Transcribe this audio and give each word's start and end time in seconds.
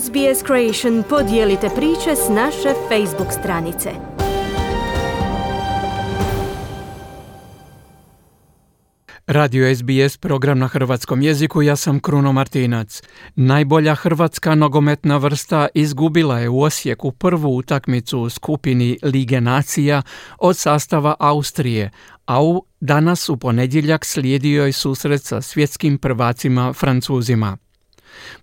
SBS 0.00 0.46
Creation 0.46 1.02
podijelite 1.08 1.68
priče 1.76 2.16
s 2.16 2.28
naše 2.28 2.74
Facebook 2.88 3.32
stranice. 3.40 3.90
Radio 9.26 9.74
SBS 9.74 10.16
program 10.16 10.58
na 10.58 10.68
hrvatskom 10.68 11.22
jeziku, 11.22 11.62
ja 11.62 11.76
sam 11.76 12.00
Kruno 12.00 12.32
Martinac. 12.32 13.02
Najbolja 13.34 13.94
hrvatska 13.94 14.54
nogometna 14.54 15.16
vrsta 15.16 15.68
izgubila 15.74 16.38
je 16.38 16.48
u 16.48 16.62
Osijeku 16.62 17.12
prvu 17.12 17.56
utakmicu 17.56 18.20
u 18.20 18.30
skupini 18.30 18.98
Lige 19.02 19.40
nacija 19.40 20.02
od 20.38 20.56
sastava 20.56 21.14
Austrije, 21.18 21.90
a 22.26 22.42
u 22.42 22.64
danas 22.80 23.28
u 23.28 23.36
ponedjeljak 23.36 24.04
slijedio 24.04 24.66
je 24.66 24.72
susret 24.72 25.22
sa 25.22 25.40
svjetskim 25.40 25.98
prvacima 25.98 26.72
Francuzima. 26.72 27.56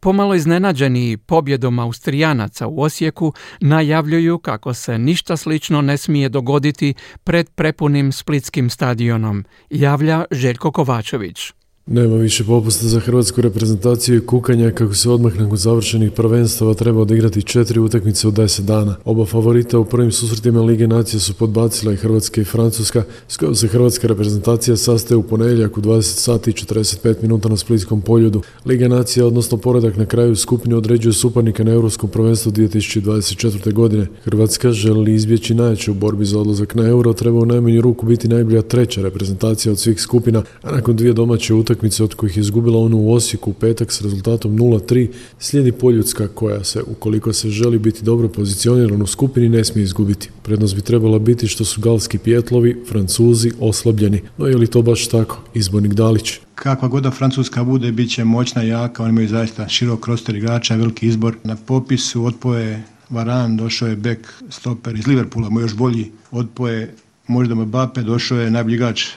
Pomalo 0.00 0.34
iznenađeni 0.34 1.16
pobjedom 1.16 1.78
Austrijanaca 1.78 2.66
u 2.66 2.82
Osijeku 2.82 3.32
najavljuju 3.60 4.38
kako 4.38 4.74
se 4.74 4.98
ništa 4.98 5.36
slično 5.36 5.80
ne 5.80 5.96
smije 5.96 6.28
dogoditi 6.28 6.94
pred 7.24 7.50
prepunim 7.50 8.12
splitskim 8.12 8.70
stadionom, 8.70 9.44
javlja 9.70 10.24
Željko 10.30 10.72
Kovačević. 10.72 11.55
Nema 11.90 12.16
više 12.16 12.44
popusta 12.44 12.86
za 12.86 13.00
hrvatsku 13.00 13.40
reprezentaciju 13.40 14.16
i 14.16 14.26
kukanja 14.26 14.70
kako 14.70 14.94
se 14.94 15.10
odmah 15.10 15.40
nakon 15.40 15.56
završenih 15.56 16.12
prvenstava 16.12 16.74
treba 16.74 17.00
odigrati 17.00 17.42
četiri 17.42 17.80
utakmice 17.80 18.28
u 18.28 18.30
deset 18.30 18.64
dana. 18.64 18.96
Oba 19.04 19.24
favorita 19.24 19.78
u 19.78 19.84
prvim 19.84 20.12
susretima 20.12 20.60
Lige 20.60 20.86
nacije 20.86 21.20
su 21.20 21.34
podbacila 21.34 21.92
i 21.92 21.96
Hrvatska 21.96 22.40
i 22.40 22.44
Francuska, 22.44 23.02
s 23.28 23.36
kojom 23.36 23.54
se 23.54 23.68
hrvatska 23.68 24.08
reprezentacija 24.08 24.76
sastaje 24.76 25.18
u 25.18 25.22
ponedjeljak 25.22 25.78
u 25.78 25.80
20 25.80 26.02
sati 26.02 26.50
i 26.50 26.54
45 26.54 27.22
minuta 27.22 27.48
na 27.48 27.56
Splitskom 27.56 28.00
poljudu. 28.00 28.42
Liga 28.64 28.88
nacija, 28.88 29.26
odnosno 29.26 29.58
poredak 29.58 29.96
na 29.96 30.06
kraju 30.06 30.36
skupine 30.36 30.76
određuje 30.76 31.12
suparnika 31.12 31.64
na 31.64 31.72
Europskom 31.72 32.10
prvenstvu 32.10 32.52
2024. 32.52 33.72
godine. 33.72 34.06
Hrvatska 34.24 34.72
želi 34.72 35.14
izbjeći 35.14 35.54
najjače 35.54 35.90
u 35.90 35.94
borbi 35.94 36.24
za 36.24 36.40
odlazak 36.40 36.74
na 36.74 36.86
euro, 36.86 37.12
treba 37.12 37.38
u 37.38 37.46
najmanju 37.46 37.80
ruku 37.80 38.06
biti 38.06 38.28
najbolja 38.28 38.62
treća 38.62 39.02
reprezentacija 39.02 39.72
od 39.72 39.78
svih 39.78 40.00
skupina, 40.00 40.42
a 40.62 40.70
nakon 40.70 40.96
dvije 40.96 41.12
domaće 41.12 41.54
utakmice 41.54 41.75
utakmice 41.76 42.04
od 42.04 42.14
kojih 42.14 42.36
je 42.36 42.40
izgubila 42.40 42.78
onu 42.78 42.96
u 42.96 43.12
Osijeku 43.12 43.50
u 43.50 43.54
petak 43.54 43.92
s 43.92 44.00
rezultatom 44.00 44.52
0-3, 44.52 45.08
slijedi 45.38 45.72
Poljudska 45.72 46.28
koja 46.28 46.64
se, 46.64 46.82
ukoliko 46.82 47.32
se 47.32 47.50
želi 47.50 47.78
biti 47.78 48.04
dobro 48.04 48.28
pozicionirana 48.28 49.04
u 49.04 49.06
skupini, 49.06 49.48
ne 49.48 49.64
smije 49.64 49.84
izgubiti. 49.84 50.30
Prednost 50.42 50.74
bi 50.74 50.82
trebala 50.82 51.18
biti 51.18 51.48
što 51.48 51.64
su 51.64 51.80
galski 51.80 52.18
pjetlovi, 52.18 52.82
francuzi, 52.88 53.52
oslabljeni. 53.60 54.22
No 54.38 54.46
je 54.46 54.56
li 54.56 54.66
to 54.66 54.82
baš 54.82 55.08
tako? 55.08 55.38
Izbornik 55.54 55.92
Dalić. 55.92 56.40
Kakva 56.54 56.88
god 56.88 57.02
da 57.02 57.10
Francuska 57.10 57.64
bude, 57.64 57.92
bit 57.92 58.10
će 58.10 58.24
moćna, 58.24 58.62
jaka, 58.62 59.02
oni 59.02 59.10
imaju 59.10 59.28
zaista 59.28 59.68
širok 59.68 60.06
roster 60.06 60.36
igrača, 60.36 60.76
veliki 60.76 61.06
izbor. 61.06 61.36
Na 61.44 61.56
popisu 61.56 62.24
otpoje 62.24 62.82
Varan, 63.10 63.56
došao 63.56 63.88
je 63.88 63.96
bek 63.96 64.32
stoper 64.50 64.96
iz 64.96 65.06
Liverpoola, 65.06 65.50
mu 65.50 65.60
još 65.60 65.74
bolji 65.74 66.10
otpoje 66.30 66.94
možda 67.26 67.54
Mbappe, 67.54 68.02
došao 68.02 68.40
je 68.40 68.50
najbolji 68.50 68.74
igrač 68.74 69.06
e, 69.06 69.10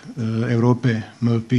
Europe, 0.54 1.02
MVP 1.22 1.52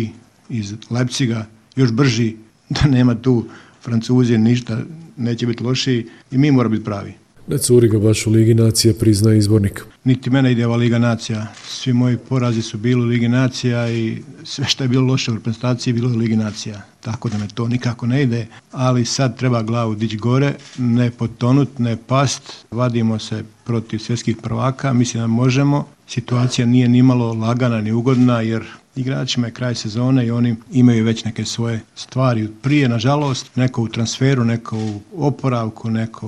iz 0.50 0.74
Leipziga, 0.90 1.46
još 1.76 1.92
brži, 1.92 2.36
da 2.68 2.88
nema 2.88 3.14
tu 3.14 3.44
Francuzi 3.82 4.38
ništa, 4.38 4.82
neće 5.16 5.46
biti 5.46 5.64
lošiji 5.64 6.06
i 6.30 6.38
mi 6.38 6.50
mora 6.50 6.68
biti 6.68 6.84
pravi. 6.84 7.12
Ne 7.50 7.58
curi 7.58 7.88
ga 7.88 7.98
baš 7.98 8.26
u 8.26 8.30
Ligi 8.30 8.54
Nacija, 8.54 8.94
priznaje 8.94 9.38
izbornik. 9.38 9.84
Niti 10.04 10.30
mene 10.30 10.52
ide 10.52 10.66
ova 10.66 10.76
Liga 10.76 10.98
Nacija. 10.98 11.46
Svi 11.66 11.92
moji 11.92 12.16
porazi 12.16 12.62
su 12.62 12.78
bili 12.78 13.02
u 13.02 13.04
Ligi 13.04 13.28
Nacija 13.28 13.90
i 13.90 14.22
sve 14.44 14.64
što 14.68 14.84
je 14.84 14.88
bilo 14.88 15.06
loše 15.06 15.30
u 15.30 15.34
reprezentaciji 15.34 15.92
bilo 15.92 16.08
u 16.08 16.16
Ligi 16.16 16.36
Nacija. 16.36 16.82
Tako 17.00 17.28
da 17.28 17.38
me 17.38 17.48
to 17.54 17.68
nikako 17.68 18.06
ne 18.06 18.22
ide, 18.22 18.46
ali 18.72 19.04
sad 19.04 19.36
treba 19.38 19.62
glavu 19.62 19.94
dići 19.94 20.16
gore, 20.16 20.54
ne 20.78 21.10
potonut, 21.10 21.78
ne 21.78 21.96
past. 22.06 22.42
Vadimo 22.70 23.18
se 23.18 23.44
protiv 23.64 23.98
svjetskih 23.98 24.36
prvaka, 24.36 24.92
mislim 24.92 25.22
da 25.22 25.26
možemo. 25.26 25.86
Situacija 26.08 26.66
nije 26.66 26.88
ni 26.88 27.02
malo 27.02 27.34
lagana 27.34 27.80
ni 27.80 27.92
ugodna 27.92 28.41
jer 28.41 28.64
igračima 28.96 29.46
je 29.46 29.52
kraj 29.52 29.74
sezone 29.74 30.26
i 30.26 30.30
oni 30.30 30.56
imaju 30.72 31.04
već 31.04 31.24
neke 31.24 31.44
svoje 31.44 31.80
stvari 31.94 32.48
prije, 32.62 32.88
nažalost, 32.88 33.56
neko 33.56 33.82
u 33.82 33.88
transferu, 33.88 34.44
neko 34.44 34.76
u 34.76 35.00
oporavku, 35.26 35.90
neko 35.90 36.26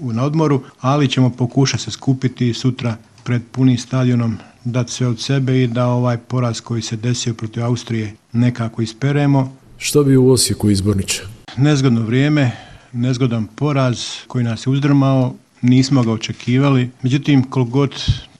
u, 0.00 0.12
na 0.12 0.24
odmoru, 0.24 0.62
ali 0.80 1.08
ćemo 1.08 1.30
pokušati 1.30 1.82
se 1.82 1.90
skupiti 1.90 2.54
sutra 2.54 2.96
pred 3.24 3.42
punim 3.52 3.78
stadionom 3.78 4.38
dati 4.64 4.92
sve 4.92 5.06
od 5.06 5.20
sebe 5.20 5.62
i 5.62 5.66
da 5.66 5.86
ovaj 5.86 6.18
poraz 6.18 6.60
koji 6.60 6.82
se 6.82 6.96
desio 6.96 7.34
protiv 7.34 7.64
Austrije 7.64 8.14
nekako 8.32 8.82
isperemo. 8.82 9.56
Što 9.78 10.04
bi 10.04 10.16
u 10.16 10.30
Osijeku 10.30 10.70
izborniče? 10.70 11.22
Nezgodno 11.56 12.00
vrijeme, 12.00 12.50
nezgodan 12.92 13.46
poraz 13.46 13.98
koji 14.26 14.44
nas 14.44 14.66
je 14.66 14.70
uzdrmao, 14.70 15.34
nismo 15.62 16.02
ga 16.02 16.12
očekivali. 16.12 16.90
Međutim, 17.02 17.42
koliko 17.42 17.70
god 17.70 17.94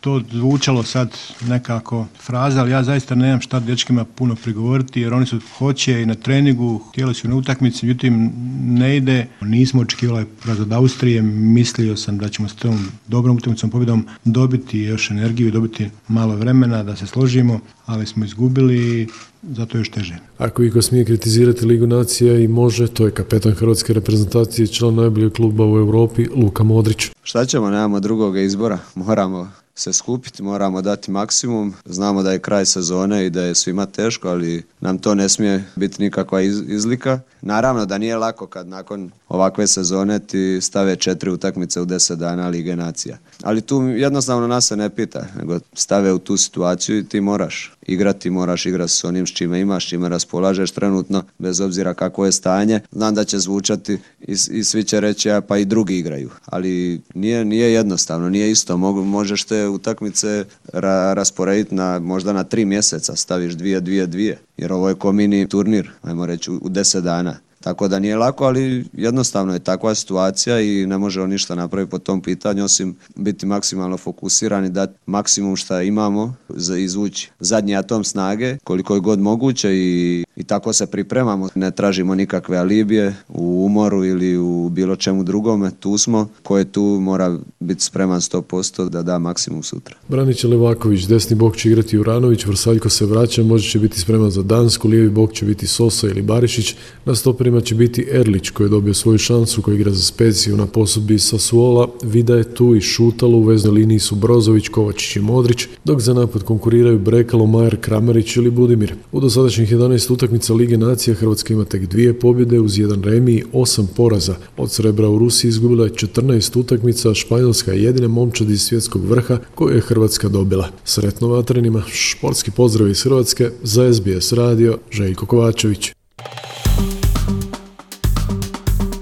to 0.04 0.22
zvučalo 0.32 0.82
sad 0.82 1.16
nekako 1.48 2.06
fraza, 2.20 2.60
ali 2.60 2.70
ja 2.70 2.82
zaista 2.82 3.15
nemam 3.15 3.41
šta 3.41 3.60
dečkima 3.60 4.04
puno 4.04 4.34
prigovoriti 4.34 5.00
jer 5.00 5.15
oni 5.15 5.26
su 5.26 5.41
hoće 5.59 6.03
i 6.03 6.06
na 6.06 6.15
treningu, 6.15 6.81
htjeli 6.88 7.15
su 7.15 7.28
na 7.28 7.37
utakmici, 7.37 7.87
međutim 7.87 8.32
ne 8.65 8.97
ide. 8.97 9.26
Nismo 9.41 9.82
očekivali 9.82 10.26
od 10.60 10.72
Austrije, 10.72 11.22
mislio 11.22 11.97
sam 11.97 12.19
da 12.19 12.28
ćemo 12.28 12.48
s 12.48 12.54
tom 12.54 12.88
dobrom 13.06 13.37
utakmicom 13.37 13.70
pobjedom 13.70 14.06
dobiti 14.25 14.78
još 14.78 15.10
energiju 15.10 15.48
i 15.48 15.50
dobiti 15.50 15.91
malo 16.09 16.36
vremena 16.36 16.82
da 16.82 16.97
se 16.97 17.06
složimo, 17.06 17.60
ali 17.86 18.06
smo 18.06 18.25
izgubili 18.25 19.09
zato 19.42 19.78
još 19.78 19.91
teže. 19.91 20.16
Ako 20.38 20.62
iko 20.62 20.82
smije 20.82 21.04
kritizirati 21.04 21.66
Ligu 21.66 21.86
nacija 21.86 22.38
i 22.38 22.48
može, 22.48 22.86
to 22.86 23.06
je 23.06 23.10
kapetan 23.10 23.53
Hrvatske 23.53 23.92
reprezentacije, 23.92 24.66
član 24.66 24.94
najboljeg 24.94 25.32
kluba 25.32 25.66
u 25.66 25.76
Europi, 25.76 26.26
Luka 26.36 26.62
Modrić. 26.65 27.10
Šta 27.22 27.44
ćemo, 27.44 27.71
nemamo 27.71 28.00
drugoga 28.00 28.41
izbora, 28.41 28.78
moramo 28.94 29.63
se 29.76 29.92
skupiti, 29.92 30.42
moramo 30.42 30.82
dati 30.82 31.10
maksimum. 31.10 31.74
Znamo 31.84 32.22
da 32.22 32.32
je 32.32 32.38
kraj 32.38 32.66
sezone 32.66 33.26
i 33.26 33.30
da 33.30 33.42
je 33.42 33.54
svima 33.54 33.86
teško, 33.86 34.28
ali 34.28 34.62
nam 34.80 34.98
to 34.98 35.14
ne 35.14 35.28
smije 35.28 35.64
biti 35.76 36.02
nikakva 36.02 36.40
izlika. 36.40 37.20
Naravno 37.42 37.86
da 37.86 37.98
nije 37.98 38.16
lako 38.16 38.46
kad 38.46 38.68
nakon 38.68 39.10
ovakve 39.28 39.66
sezone 39.66 40.18
ti 40.18 40.58
stave 40.62 40.96
četiri 40.96 41.30
utakmice 41.30 41.80
u 41.80 41.84
deset 41.84 42.18
dana 42.18 42.48
Lige 42.48 42.76
nacija. 42.76 43.18
Ali 43.42 43.60
tu 43.60 43.82
jednostavno 43.82 44.46
nas 44.46 44.66
se 44.66 44.76
ne 44.76 44.90
pita, 44.90 45.26
nego 45.38 45.58
stave 45.72 46.12
u 46.12 46.18
tu 46.18 46.36
situaciju 46.36 46.98
i 46.98 47.08
ti 47.08 47.20
moraš 47.20 47.72
igrati, 47.86 48.30
moraš 48.30 48.66
igrati 48.66 48.92
s 48.92 49.04
onim 49.04 49.26
s 49.26 49.30
čime 49.30 49.60
imaš, 49.60 49.88
čime 49.88 50.08
raspolažeš 50.08 50.70
trenutno, 50.70 51.22
bez 51.38 51.60
obzira 51.60 51.94
kakvo 51.94 52.26
je 52.26 52.32
stanje. 52.32 52.80
Znam 52.92 53.14
da 53.14 53.24
će 53.24 53.38
zvučati 53.38 53.98
i, 54.20 54.32
i 54.50 54.64
svi 54.64 54.84
će 54.84 55.00
reći, 55.00 55.30
a 55.30 55.41
pa 55.41 55.58
i 55.58 55.64
drugi 55.64 55.98
igraju. 55.98 56.30
Ali 56.46 57.00
nije, 57.14 57.44
nije 57.44 57.72
jednostavno, 57.72 58.28
nije 58.28 58.50
isto. 58.50 58.76
možeš 58.76 59.44
te 59.44 59.63
utakmice 59.69 60.44
ra, 60.72 61.14
rasporediti 61.14 61.75
na, 61.75 61.98
možda 61.98 62.32
na 62.32 62.44
tri 62.44 62.64
mjeseca, 62.64 63.16
staviš 63.16 63.54
dvije, 63.54 63.80
dvije, 63.80 64.06
dvije. 64.06 64.38
Jer 64.56 64.72
ovo 64.72 64.88
je 64.88 64.94
ko 64.94 65.12
mini 65.12 65.48
turnir, 65.48 65.91
ajmo 66.02 66.26
reći, 66.26 66.50
u 66.50 66.69
deset 66.69 67.04
dana. 67.04 67.36
Tako 67.64 67.88
da 67.88 67.98
nije 67.98 68.16
lako, 68.16 68.44
ali 68.44 68.84
jednostavno 68.92 69.53
je 69.53 69.58
takva 69.58 69.94
situacija 69.94 70.60
i 70.60 70.86
ne 70.86 70.98
možemo 70.98 71.26
ništa 71.26 71.54
napraviti 71.54 71.91
po 71.91 71.98
tom 71.98 72.20
pitanju 72.20 72.64
osim 72.64 72.97
biti 73.16 73.47
maksimalno 73.47 73.97
fokusirani, 73.97 74.69
dati 74.69 74.92
maksimum 75.06 75.56
šta 75.56 75.82
imamo 75.82 76.34
za 76.48 76.76
izvući 76.76 77.30
zadnji 77.41 77.76
atom 77.76 78.04
snage 78.04 78.56
koliko 78.64 78.94
je 78.94 79.00
god 79.00 79.19
moguće 79.20 79.70
i, 79.74 80.23
i 80.37 80.45
tako 80.45 80.72
se 80.72 80.87
pripremamo. 80.87 81.49
Ne 81.55 81.71
tražimo 81.71 82.15
nikakve 82.15 82.56
alibije 82.56 83.15
u 83.28 83.67
umoru 83.67 84.05
ili 84.05 84.37
u 84.37 84.69
bilo 84.69 84.97
čemu 84.97 85.22
drugome. 85.22 85.71
Tu 85.81 85.99
smo, 85.99 86.28
ko 86.43 86.59
je 86.59 86.65
tu 86.65 86.83
mora 86.83 87.39
biti 87.61 87.84
spreman 87.84 88.21
100% 88.21 88.89
da 88.89 89.03
da 89.03 89.19
maksimum 89.19 89.62
sutra. 89.62 89.97
Branić 90.09 90.45
Levaković, 90.45 91.05
desni 91.05 91.37
bok 91.37 91.56
će 91.56 91.69
igrati 91.69 91.99
Uranović, 91.99 92.47
Vrsaljko 92.47 92.89
se 92.89 93.06
vraća, 93.06 93.43
može 93.43 93.71
će 93.71 93.78
biti 93.78 94.00
spreman 94.00 94.31
za 94.31 94.43
Dansku, 94.43 94.89
lijevi 94.89 95.11
bok 95.11 95.33
će 95.33 95.45
biti 95.45 95.67
Sosa 95.67 96.06
ili 96.06 96.22
Barišić, 96.22 96.75
na 97.04 97.15
stoperima 97.15 97.60
će 97.60 97.75
biti 97.75 98.07
Erlić 98.13 98.51
koji 98.51 98.66
je 98.66 98.71
dobio 98.71 98.95
svoju 98.95 99.19
šansu, 99.19 99.63
koji 99.63 99.75
igra 99.75 99.91
za 99.91 100.03
Speciju 100.03 100.57
na 100.57 100.66
posudbi 100.66 101.19
Suola, 101.19 101.89
Vida 102.03 102.34
je 102.34 102.54
tu 102.54 102.75
i 102.75 102.80
Šutalo, 102.80 103.39
u 103.39 103.42
veznoj 103.42 103.72
liniji 103.72 103.98
su 103.98 104.15
Brozović, 104.15 104.69
Kovačić 104.69 105.16
i 105.16 105.21
Modrić, 105.21 105.66
dok 105.84 106.01
za 106.01 106.15
napad 106.15 106.42
konkuriraju 106.42 106.98
Brekalo, 106.98 107.47
Majer, 107.47 107.80
Kramarić 107.80 108.37
ili 108.37 108.51
Budimir. 108.51 108.95
U 109.13 109.21
dosadašnjih 109.21 109.72
11 109.72 110.10
utakmica 110.24 110.54
Lige 110.54 110.76
nacija 110.76 111.15
Hrvatska 111.15 111.53
ima 111.54 111.65
tek 111.65 111.86
dvije 111.86 112.18
pobjede 112.18 112.60
uz 112.60 112.78
jedan 112.78 113.03
remi 113.03 113.32
i 113.32 113.44
osam 113.53 113.88
poraza. 113.97 114.34
Od 114.56 114.71
srebra 114.72 115.09
u 115.09 115.18
Rusiji 115.18 115.48
izgubila 115.48 115.84
je 115.84 115.91
14 115.91 116.59
utakmica, 116.59 117.15
Španjolska 117.15 117.72
je 117.72 117.82
jedina 117.82 118.09
momčad 118.09 118.50
iz 118.50 118.62
svjetskog 118.62 119.04
vrha 119.04 119.38
koju 119.54 119.74
je 119.74 119.80
Hrvatska 119.80 120.28
dobila. 120.28 120.68
Sretno 120.84 121.28
vatrenima, 121.28 121.82
športski 121.88 122.50
pozdrav 122.50 122.88
iz 122.88 123.03
Hrvatske, 123.03 123.50
za 123.62 123.94
SBS 123.94 124.32
radio, 124.32 124.78
Željko 124.91 125.26
Kovačević. 125.26 125.92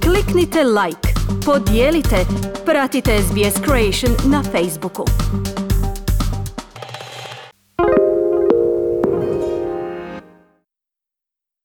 Kliknite 0.03 0.65
like, 0.65 1.09
podijelite, 1.47 2.27
pratite 2.65 3.19
SBS 3.23 3.65
Creation 3.65 4.33
na 4.33 4.43
Facebooku. 4.43 5.05